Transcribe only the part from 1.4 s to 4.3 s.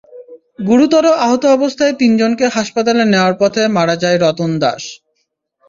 অবস্থায় তিনজনকে হাসপাতালে নেওয়ার পথে মারা যায়